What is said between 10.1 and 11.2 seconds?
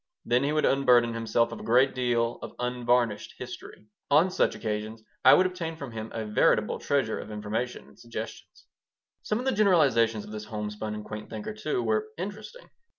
of this homespun and